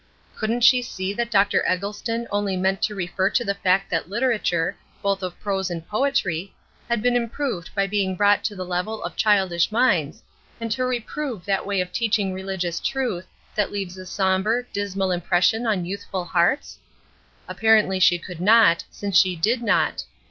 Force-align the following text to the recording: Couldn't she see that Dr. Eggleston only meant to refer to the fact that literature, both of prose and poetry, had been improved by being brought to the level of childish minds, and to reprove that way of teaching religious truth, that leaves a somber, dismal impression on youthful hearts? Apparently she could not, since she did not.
Couldn't 0.35 0.61
she 0.61 0.81
see 0.81 1.13
that 1.13 1.29
Dr. 1.29 1.63
Eggleston 1.67 2.27
only 2.31 2.57
meant 2.57 2.81
to 2.81 2.95
refer 2.95 3.29
to 3.29 3.45
the 3.45 3.53
fact 3.53 3.91
that 3.91 4.09
literature, 4.09 4.75
both 5.03 5.21
of 5.21 5.39
prose 5.39 5.69
and 5.69 5.87
poetry, 5.87 6.55
had 6.89 7.03
been 7.03 7.15
improved 7.15 7.69
by 7.75 7.85
being 7.85 8.15
brought 8.15 8.43
to 8.45 8.55
the 8.55 8.65
level 8.65 9.03
of 9.03 9.15
childish 9.15 9.71
minds, 9.71 10.23
and 10.59 10.71
to 10.71 10.85
reprove 10.85 11.45
that 11.45 11.67
way 11.67 11.79
of 11.81 11.91
teaching 11.91 12.33
religious 12.33 12.79
truth, 12.79 13.27
that 13.53 13.71
leaves 13.71 13.95
a 13.95 14.07
somber, 14.07 14.65
dismal 14.73 15.11
impression 15.11 15.67
on 15.67 15.85
youthful 15.85 16.25
hearts? 16.25 16.79
Apparently 17.47 17.99
she 17.99 18.17
could 18.17 18.41
not, 18.41 18.83
since 18.89 19.15
she 19.15 19.35
did 19.35 19.61
not. 19.61 20.03